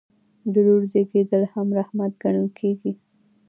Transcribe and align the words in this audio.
د 0.53 0.55
لور 0.65 0.81
زیږیدل 0.91 1.43
هم 1.53 1.67
رحمت 1.79 2.11
ګڼل 2.23 2.47
کیږي. 2.59 2.91